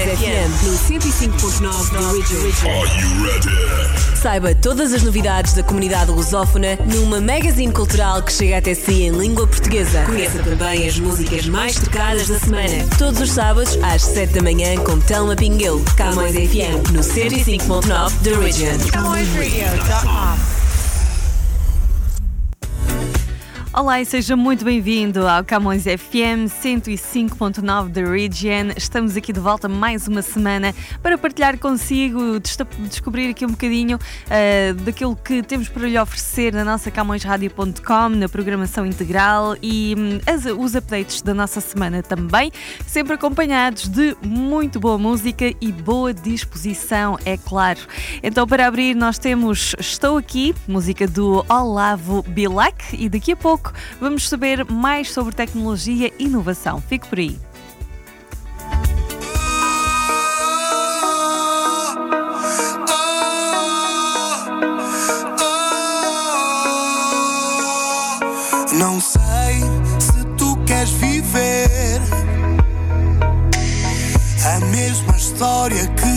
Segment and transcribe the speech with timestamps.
[0.00, 2.00] FM no 105.9 da
[2.42, 4.16] Region.
[4.16, 9.10] Saiba todas as novidades da comunidade lusófona numa magazine cultural que chega até si em
[9.10, 10.02] língua portuguesa.
[10.04, 12.86] Conheça também as músicas mais tocadas da semana.
[12.96, 15.82] Todos os sábados às 7 da manhã com Telma Pinguel.
[15.96, 18.78] Camões FM no 105.9 da Region.
[18.90, 20.59] CamõesRadio.com
[23.72, 28.72] Olá e seja muito bem-vindo ao Camões FM 105.9 da Region.
[28.76, 32.40] Estamos aqui de volta mais uma semana para partilhar consigo,
[32.88, 38.28] descobrir aqui um bocadinho uh, daquilo que temos para lhe oferecer na nossa CamõesRadio.com, na
[38.28, 42.50] programação integral e um, as, os updates da nossa semana também,
[42.84, 47.80] sempre acompanhados de muito boa música e boa disposição, é claro.
[48.20, 53.59] Então, para abrir, nós temos Estou Aqui, música do Olavo Bilac, e daqui a pouco
[53.60, 56.80] pouco vamos saber mais sobre tecnologia e inovação.
[56.80, 57.38] Fique por aí.
[68.72, 69.20] Não sei
[69.98, 72.00] se tu queres viver
[74.46, 76.09] a mesma história que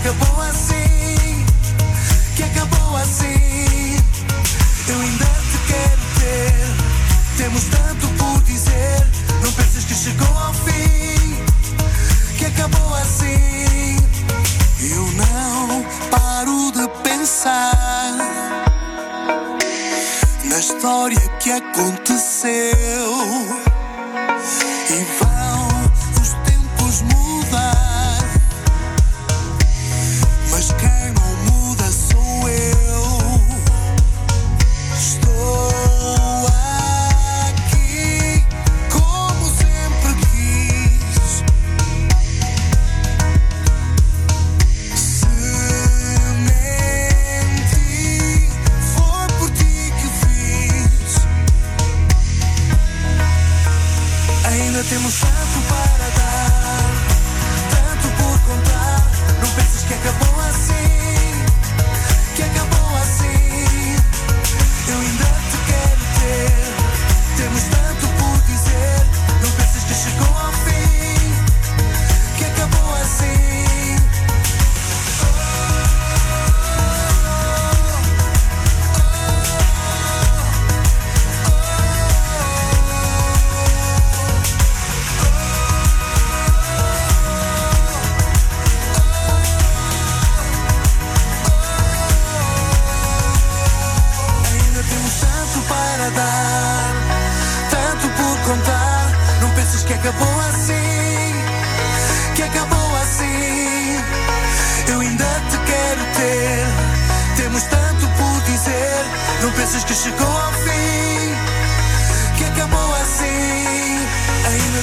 [0.00, 0.97] acabou assim
[54.50, 56.90] Ainda temos tanto para dar,
[57.70, 59.10] tanto por contar.
[59.42, 61.17] Não penses que acabou assim.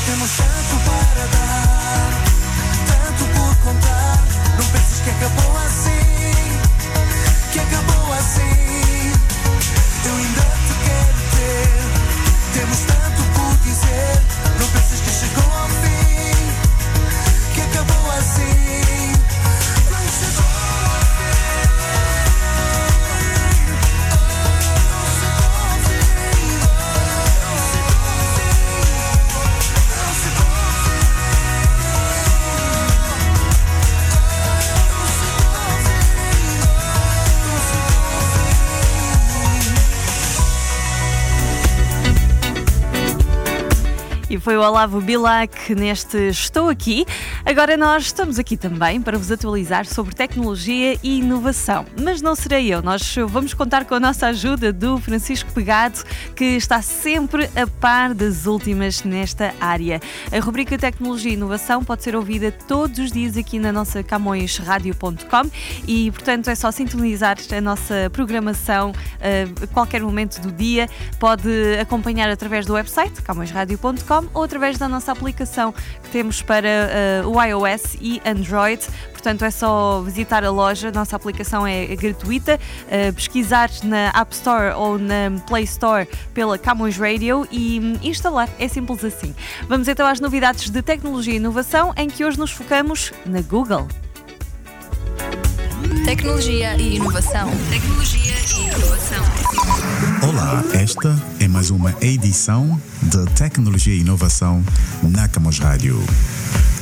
[0.06, 2.12] temos tanto para dar,
[2.88, 4.24] tanto por contar.
[4.58, 6.60] Não penses que acabou assim,
[7.52, 9.14] que acabou assim.
[10.06, 11.84] Eu ainda te quero ter,
[12.54, 14.22] temos tanto por dizer.
[14.60, 16.50] Não penses que chegou ao fim,
[17.56, 18.95] que acabou assim.
[44.46, 47.03] Foi o Olavo Bilac neste Estou Aqui.
[47.44, 51.84] Agora nós estamos aqui também para vos atualizar sobre tecnologia e inovação.
[52.00, 56.03] Mas não serei eu, nós vamos contar com a nossa ajuda do Francisco Pegado,
[56.36, 60.00] que está sempre a par das últimas nesta área.
[60.32, 65.50] A rubrica Tecnologia e Inovação pode ser ouvida todos os dias aqui na nossa camõesradio.com
[65.88, 70.88] e, portanto, é só sintonizar a nossa programação a qualquer momento do dia.
[71.20, 71.50] Pode
[71.82, 77.41] acompanhar através do website camõesradio.com ou através da nossa aplicação que temos para uh, o
[77.41, 78.85] iOS e Android.
[79.11, 84.76] Portanto, é só visitar a loja, nossa aplicação é gratuita, uh, pesquisar na App Store
[84.76, 88.49] ou na Play Store pela Camões Radio e um, instalar.
[88.59, 89.34] É simples assim.
[89.67, 93.88] Vamos então às novidades de tecnologia e inovação, em que hoje nos focamos na Google.
[96.05, 97.49] Tecnologia e inovação.
[97.72, 99.23] Tecnologia e inovação.
[100.29, 104.63] Olá, esta é mais uma edição de Tecnologia e Inovação
[105.02, 105.99] na Camos Rádio.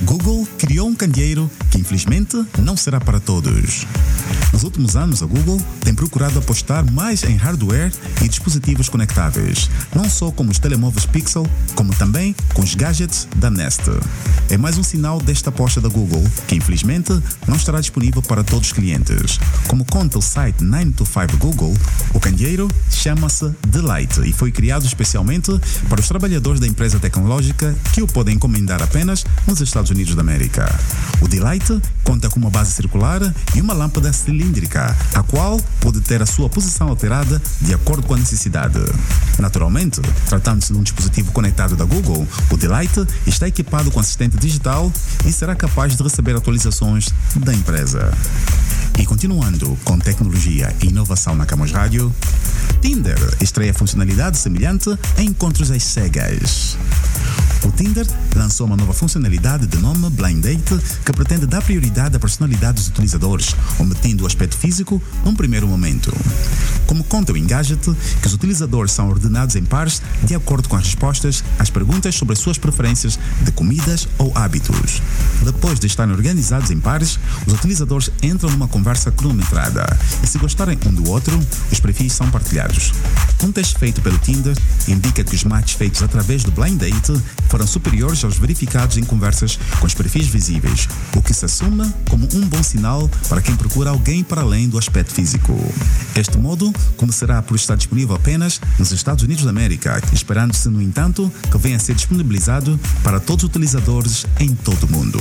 [0.02, 3.86] Google criou um candeeiro que infelizmente não será para todos.
[4.52, 7.92] Nos últimos anos, a Google tem procurado apostar mais em hardware
[8.22, 13.50] e dispositivos conectáveis, não só como os telemóveis Pixel, como também com os gadgets da
[13.50, 13.82] Nest.
[14.50, 17.12] É mais um sinal desta aposta da Google, que infelizmente
[17.48, 19.13] não estará disponível para todos os clientes.
[19.68, 21.74] Como conta o site 925 Google,
[22.14, 25.52] o candeeiro chama-se Delight e foi criado especialmente
[25.90, 30.22] para os trabalhadores da empresa tecnológica que o podem encomendar apenas nos Estados Unidos da
[30.22, 30.74] América.
[31.22, 33.22] O Delight conta com uma base circular
[33.56, 38.14] e uma lâmpada cilíndrica, a qual pode ter a sua posição alterada de acordo com
[38.14, 38.80] a necessidade.
[39.40, 44.92] Naturalmente, tratando-se de um dispositivo conectado da Google, o Delight está equipado com assistente digital
[45.26, 48.12] e será capaz de receber atualizações da empresa.
[48.98, 52.14] E continuando com tecnologia e inovação na Camus Rádio,
[52.82, 56.78] Tinder estreia funcionalidade semelhante a encontros às cegas.
[57.64, 58.06] O Tinder
[58.36, 62.90] lançou uma nova funcionalidade de nome Blind Date que pretende dar prioridade à personalidade dos
[62.90, 66.14] utilizadores, ometendo o aspecto físico num primeiro momento.
[66.86, 67.82] Como conta o Engadget,
[68.22, 72.34] que os utilizadores são ordenados em pares de acordo com as respostas às perguntas sobre
[72.34, 75.02] as suas preferências de comidas ou hábitos.
[75.44, 77.18] Depois de estarem organizados em pares,
[77.48, 78.83] os utilizadores entram numa conversa
[79.16, 79.86] cronometrada
[80.22, 81.40] e, se gostarem um do outro,
[81.72, 82.92] os perfis são partilhados.
[83.44, 84.58] Um teste feito pelo Tinder
[84.88, 89.60] indica que os matches feitos através do Blind Date foram superiores aos verificados em conversas
[89.80, 93.90] com os perfis visíveis, o que se assume como um bom sinal para quem procura
[93.90, 95.54] alguém para além do aspecto físico.
[96.16, 101.32] Este modo começará por estar disponível apenas nos Estados Unidos da América, esperando-se, no entanto,
[101.52, 105.20] que venha a ser disponibilizado para todos os utilizadores em todo o mundo.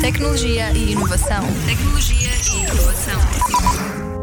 [0.00, 1.46] Tecnologia e inovação.
[1.66, 2.75] Tecnologia e inovação.
[2.76, 4.15] Doação.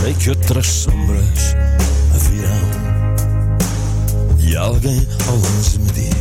[0.00, 1.54] Sei que outras sombras
[2.30, 2.70] virão
[4.38, 6.19] e alguém ao longe me diz.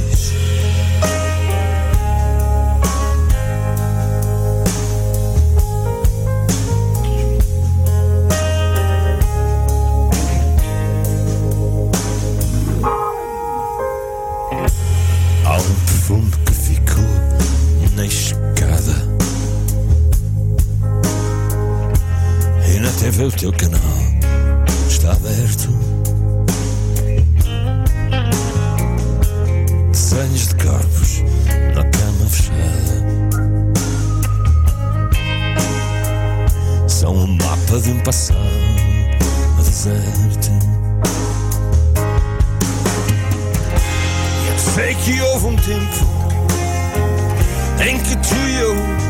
[47.87, 49.09] em que tu e eu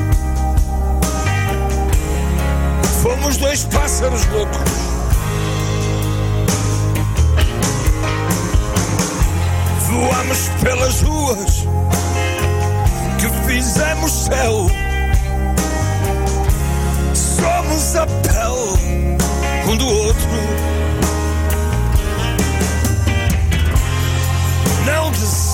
[3.02, 4.60] fomos dois pássaros loucos.
[9.88, 11.66] Voamos pelas ruas
[13.20, 14.70] que fizemos céu.
[17.14, 19.18] Somos a pele
[19.68, 20.30] um do outro.
[24.86, 25.49] Não desistimos.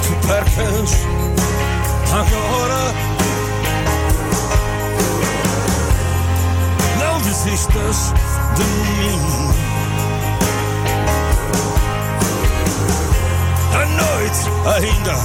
[0.00, 0.92] Não te percas
[2.12, 2.94] agora.
[6.98, 8.14] Não desistas
[8.56, 8.64] de
[8.96, 9.20] mim.
[13.74, 14.42] A noite
[14.74, 15.16] ainda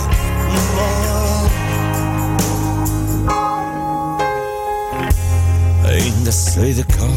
[5.87, 7.07] Ainda sei da cor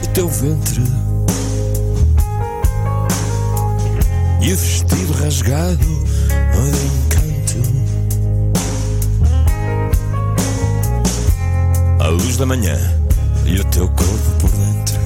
[0.00, 0.82] do teu ventre
[4.40, 5.99] e o vestido rasgado
[6.58, 7.62] encanto.
[12.00, 12.76] A luz da manhã
[13.46, 15.00] e o teu corpo por dentro.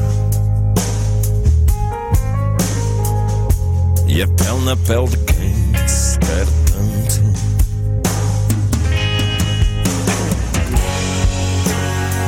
[4.06, 7.24] E a pele na pele de quem se quer tanto.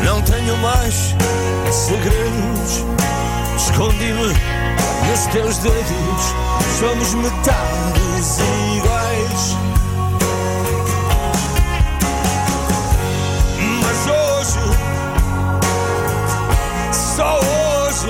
[0.05, 1.15] Não tenho mais
[1.71, 2.85] segredos.
[3.57, 4.27] Escondi-me
[5.09, 6.35] nos teus dedos.
[6.79, 8.39] Somos metades.
[17.17, 18.09] Só hoje,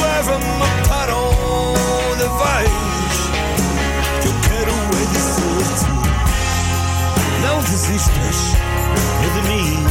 [0.00, 2.70] leva-me para onde vais.
[4.22, 5.84] Que eu quero é dizer-te:
[7.42, 8.56] não desistas
[9.34, 9.84] de mim.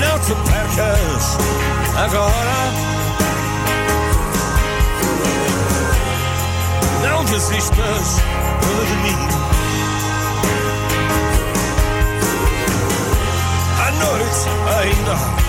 [0.00, 1.36] Não te percas
[2.06, 2.58] agora.
[7.02, 8.16] Não desistas
[8.86, 9.37] de mim.
[14.88, 15.47] Ainda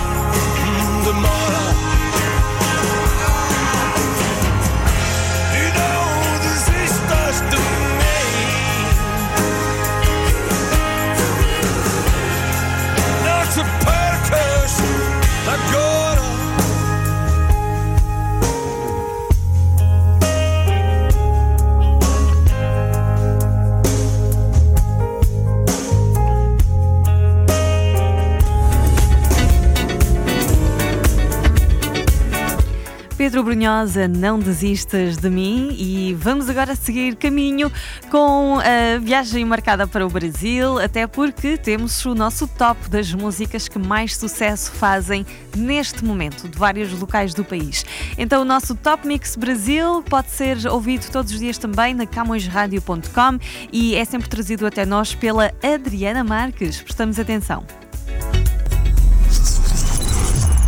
[33.20, 37.70] Pedro Brunhosa, não desistas de mim e vamos agora seguir caminho
[38.10, 43.68] com a viagem marcada para o Brasil, até porque temos o nosso top das músicas
[43.68, 47.84] que mais sucesso fazem neste momento, de vários locais do país.
[48.16, 53.38] Então o nosso Top Mix Brasil pode ser ouvido todos os dias também na camõesradio.com
[53.70, 56.80] e é sempre trazido até nós pela Adriana Marques.
[56.80, 57.66] Prestamos atenção.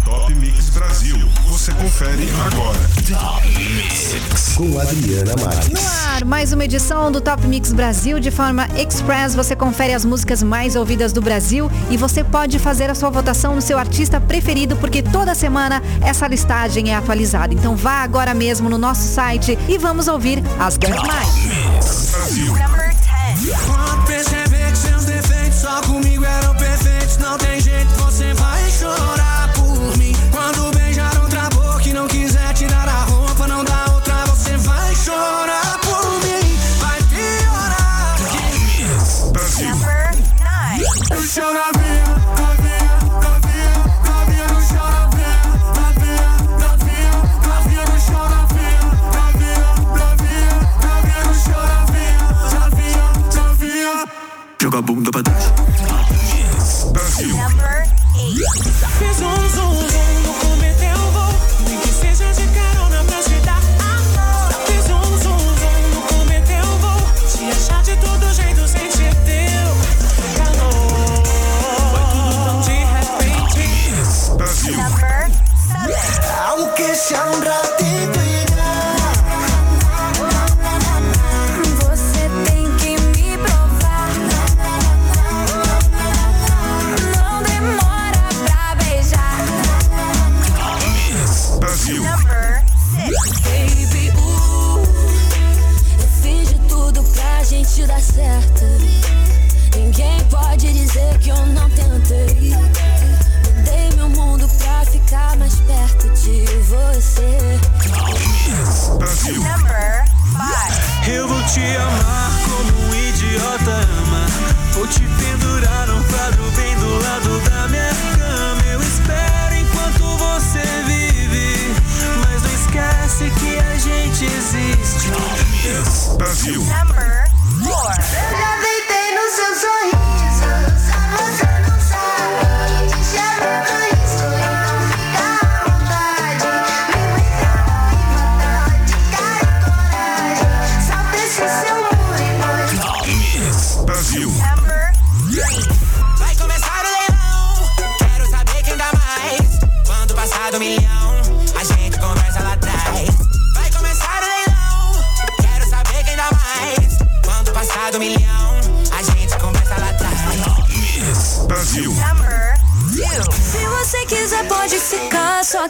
[0.04, 1.16] Top Mix Brasil.
[1.62, 2.78] Você confere agora.
[4.56, 5.68] com Adriana Marques.
[5.68, 9.36] No ar, mais uma edição do Top Mix Brasil de forma express.
[9.36, 13.54] Você confere as músicas mais ouvidas do Brasil e você pode fazer a sua votação
[13.54, 17.54] no seu artista preferido, porque toda semana essa listagem é atualizada.
[17.54, 21.28] Então vá agora mesmo no nosso site e vamos ouvir as 10 mais.
[22.10, 22.54] Brasil.
[23.66, 27.51] Quando perceber que seus defeitos só comigo eram perfeitos, não tem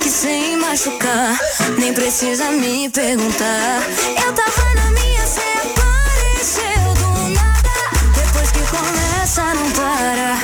[0.02, 1.38] aqui sem machucar.
[1.78, 3.82] Nem precisa me perguntar.
[4.24, 7.70] Eu tava na minha, cê apareceu do nada.
[8.14, 10.38] Depois que começa, não para.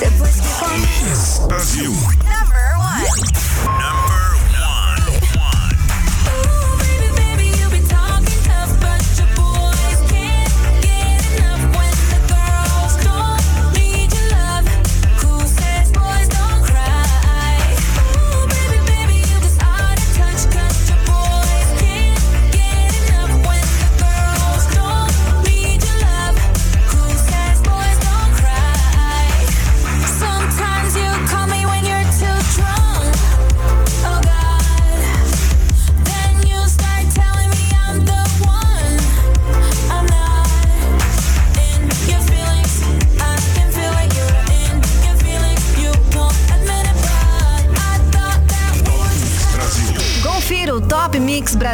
[0.00, 1.46] Depois que começa.
[1.46, 2.23] Brasil.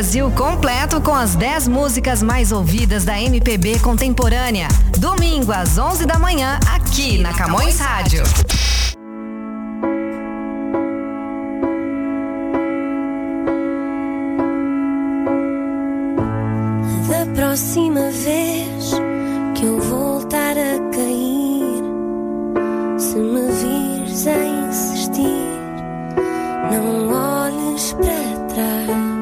[0.01, 4.67] Brasil completo com as 10 músicas mais ouvidas da MPB contemporânea.
[4.99, 8.23] Domingo às 11 da manhã, aqui na Camões Rádio.
[17.07, 18.95] Da próxima vez
[19.55, 21.83] que eu voltar a cair,
[22.99, 25.51] se me vires a insistir,
[26.73, 29.20] não olhes para trás.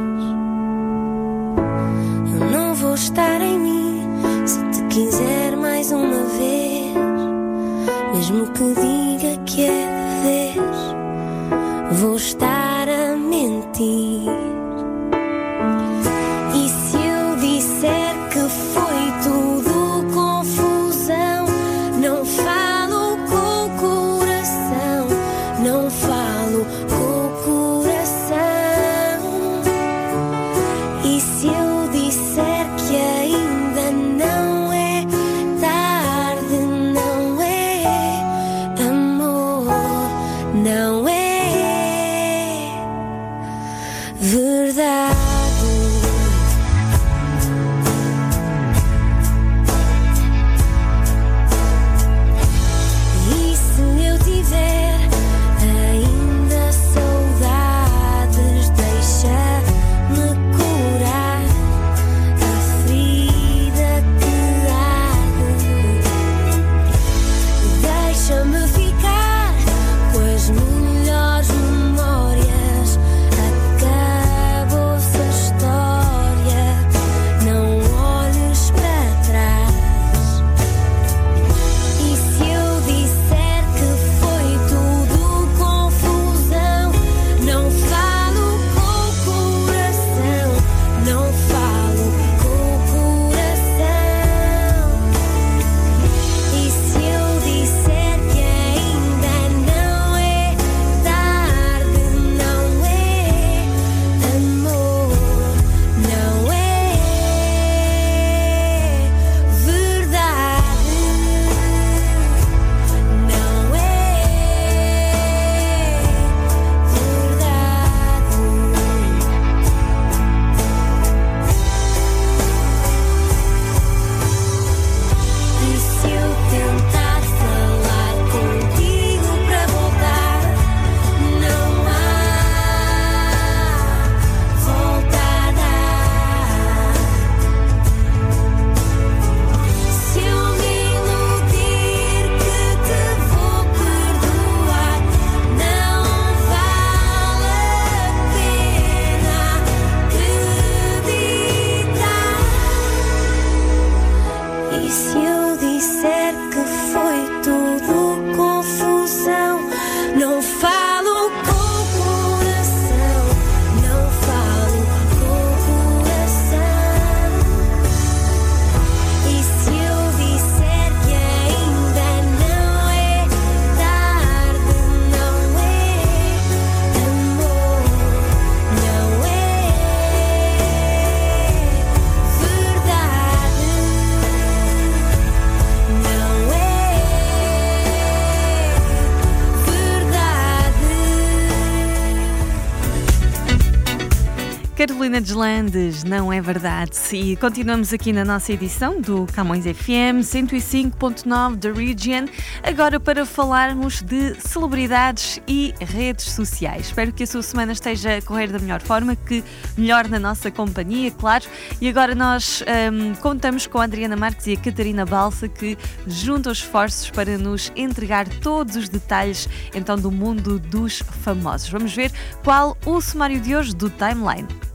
[195.18, 196.92] Carolina Deslandes, não é verdade?
[197.12, 202.26] E continuamos aqui na nossa edição do Camões FM 105.9 da Region,
[202.62, 206.86] agora para falarmos de celebridades e redes sociais.
[206.86, 209.42] Espero que a sua semana esteja a correr da melhor forma, que
[209.76, 211.46] melhor na nossa companhia, claro.
[211.80, 215.76] E agora nós um, contamos com a Adriana Marques e a Catarina Balsa que
[216.06, 221.68] juntam esforços para nos entregar todos os detalhes então do mundo dos famosos.
[221.70, 222.12] Vamos ver
[222.44, 224.67] qual o sumário de hoje do Timeline.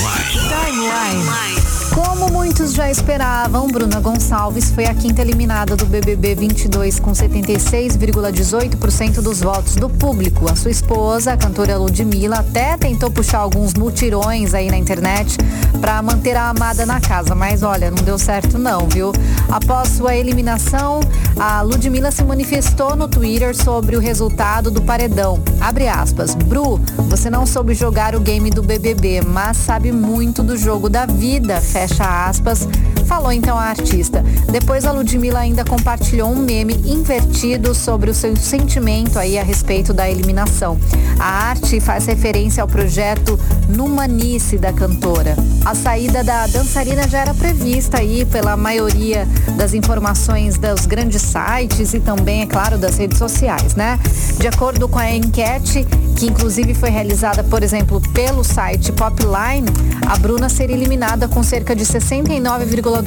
[0.00, 1.79] Timeline.
[1.94, 9.20] Como muitos já esperavam, Bruna Gonçalves foi a quinta eliminada do BBB 22 com 76,18%
[9.20, 10.50] dos votos do público.
[10.50, 15.36] A sua esposa, a cantora Ludmilla, até tentou puxar alguns mutirões aí na internet
[15.80, 19.12] para manter a amada na casa, mas olha, não deu certo não, viu?
[19.48, 21.00] Após sua eliminação,
[21.38, 25.42] a Ludmilla se manifestou no Twitter sobre o resultado do paredão.
[25.60, 26.34] Abre aspas.
[26.34, 31.06] Bru, você não soube jogar o game do BBB, mas sabe muito do jogo da
[31.06, 32.68] vida aspas,
[33.10, 34.24] falou então a artista.
[34.52, 39.92] Depois a Ludmilla ainda compartilhou um meme invertido sobre o seu sentimento aí a respeito
[39.92, 40.78] da eliminação.
[41.18, 43.36] A arte faz referência ao projeto
[43.68, 45.34] Numanice da cantora.
[45.64, 51.92] A saída da dançarina já era prevista aí pela maioria das informações dos grandes sites
[51.92, 53.98] e também, é claro, das redes sociais, né?
[54.38, 55.84] De acordo com a enquete,
[56.16, 59.66] que inclusive foi realizada, por exemplo, pelo site Popline,
[60.06, 62.99] a Bruna seria eliminada com cerca de 69,2%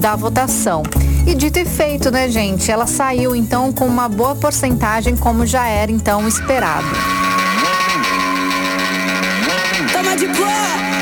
[0.00, 0.82] da votação.
[1.26, 2.70] E dito e feito, né, gente?
[2.70, 6.86] Ela saiu então com uma boa porcentagem, como já era então esperado.
[9.92, 10.95] Toma de boa!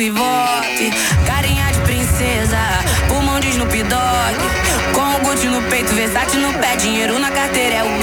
[0.00, 0.90] E vote.
[1.26, 2.58] Carinha de princesa,
[3.08, 4.38] pulmão de Snoop Dogg.
[4.92, 8.00] Com o Gucci no peito, versátil no pé, dinheiro na carteira é o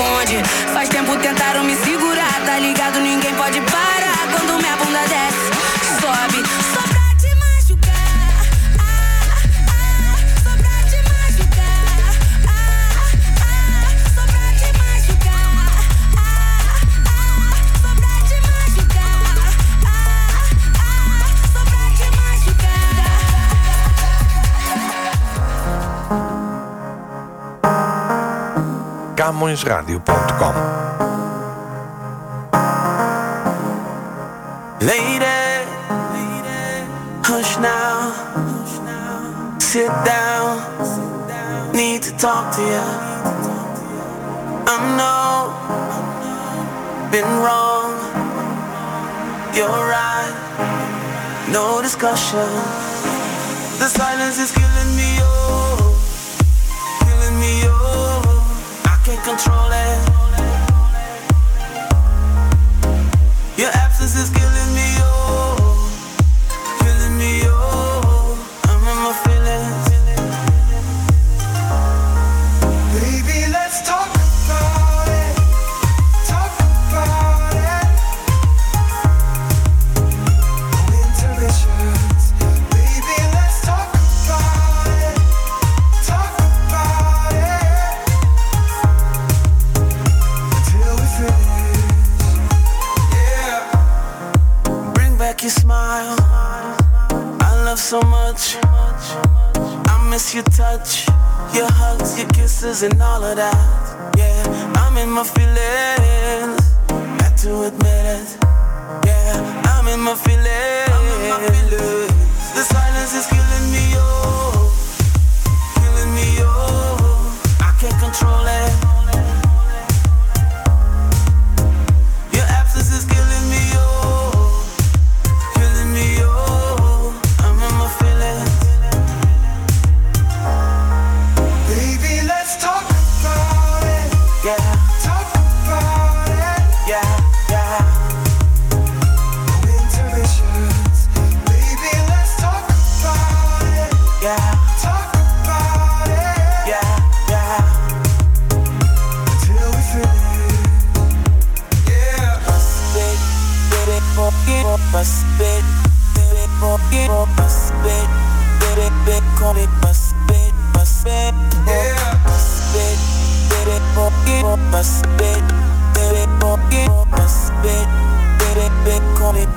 [29.31, 30.55] CamõesRádio.com
[34.81, 35.39] Lady,
[37.23, 38.11] hush now,
[39.59, 40.57] sit down,
[41.71, 42.83] need to talk to you.
[44.67, 45.53] I know,
[47.11, 47.93] been wrong,
[49.55, 50.35] you're right,
[51.53, 52.49] no discussion.
[53.79, 54.70] The silence is killing
[59.37, 59.70] control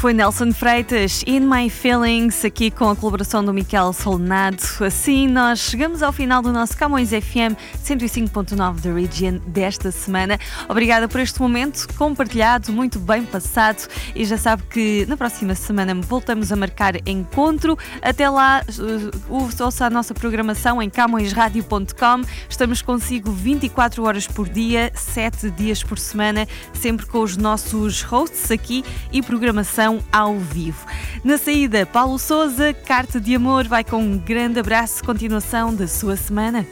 [0.00, 4.62] foi Nelson Freitas, In My Feelings, aqui com a colaboração do Miquel Solnado.
[4.80, 10.38] Assim, nós chegamos ao final do nosso Camões FM 105.9 da Region desta semana.
[10.70, 13.86] Obrigada por este momento compartilhado, muito bem passado.
[14.14, 17.76] E já sabe que na próxima semana voltamos a marcar encontro.
[18.00, 22.22] Até lá, uh, ouça a nossa programação em camõesradio.com.
[22.48, 28.50] Estamos consigo 24 horas por dia, 7 dias por semana, sempre com os nossos hosts
[28.50, 28.82] aqui
[29.12, 30.86] e programação ao vivo.
[31.24, 36.16] Na saída, Paulo Souza, Carta de Amor, vai com um grande abraço, continuação da sua
[36.16, 36.66] semana.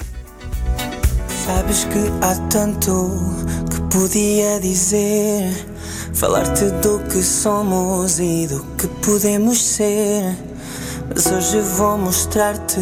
[1.46, 3.18] Sabes que há tanto
[3.70, 5.50] que podia dizer,
[6.12, 10.36] falar-te do que somos e do que podemos ser.
[11.14, 12.80] Mas hoje vou mostrar-te,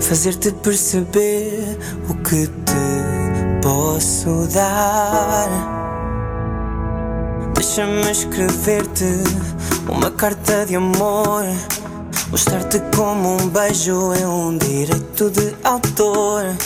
[0.00, 1.78] fazer-te perceber
[2.08, 5.79] o que te posso dar.
[7.60, 9.04] Deixa-me escrever-te
[9.86, 11.44] uma carta de amor.
[12.30, 16.56] Mostrar-te como um beijo é um direito de autor.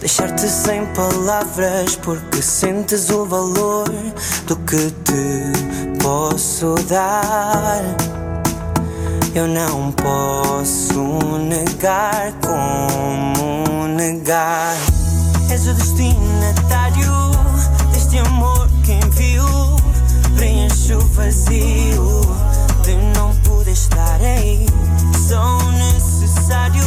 [0.00, 3.88] Deixar-te sem palavras porque sentes o valor
[4.48, 7.80] do que te posso dar.
[9.36, 14.74] Eu não posso negar como negar.
[15.48, 17.21] És o destinatário
[20.92, 22.20] preenche o vazio
[22.82, 24.66] de não poder estar aí.
[25.28, 26.84] Sou necessário,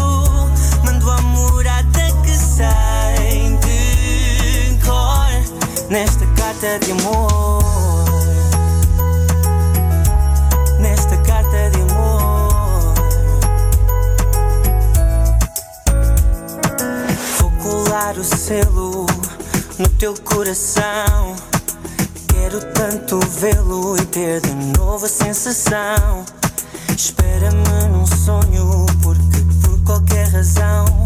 [0.83, 7.63] mando a morada que sai de cor nesta carta de amor.
[10.79, 12.93] Nesta carta de amor,
[17.39, 19.05] vou colar o selo
[19.79, 21.54] no teu coração.
[22.45, 26.23] Quero tanto vê-lo e ter de novo a sensação.
[26.95, 31.04] Espera-me num sonho, porque por qualquer razão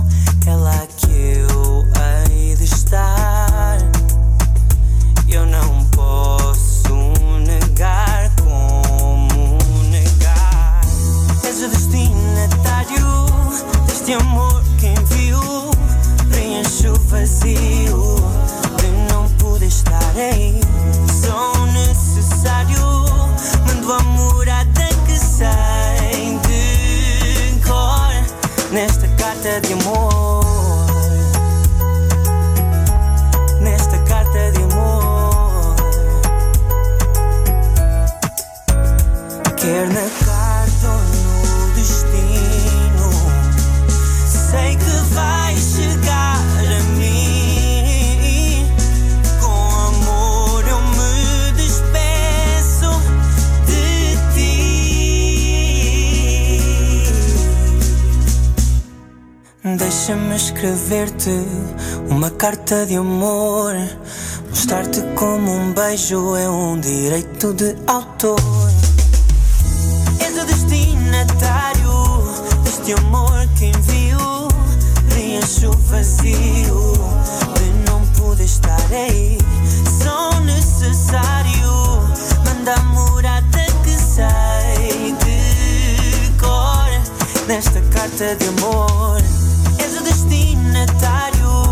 [59.89, 61.31] Deixa-me escrever-te
[62.11, 63.73] uma carta de amor.
[64.47, 68.39] Mostrar-te como um beijo é um direito de autor.
[70.19, 72.21] És o destinatário
[72.63, 74.47] deste amor que envio.
[75.09, 76.93] Preenche o vazio
[77.55, 79.39] de não poder estar aí.
[80.03, 82.03] Sou necessário,
[82.45, 89.38] manda a morada que sai de cor nesta carta de amor.
[89.89, 91.63] És o destinatário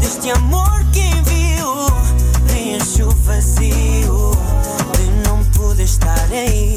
[0.00, 1.86] deste amor que envio.
[2.46, 4.30] Preenche o vazio
[4.96, 6.76] de não poder estar aí.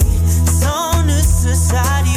[0.60, 2.11] Sou necessário,